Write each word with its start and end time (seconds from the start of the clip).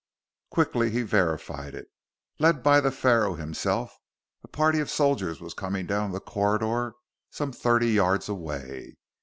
Quickly 0.49 0.89
he 0.89 1.03
verified 1.03 1.75
it. 1.75 1.91
Led 2.39 2.63
by 2.63 2.81
the 2.81 2.89
Pharaoh 2.89 3.35
himself, 3.35 3.99
a 4.43 4.47
party 4.47 4.79
of 4.79 4.89
soldiers 4.89 5.39
was 5.39 5.53
coming 5.53 5.85
down 5.85 6.11
the 6.11 6.19
corridor 6.19 6.95
some 7.29 7.51
thirty 7.51 7.89
yards 7.91 8.27
away. 8.27 8.95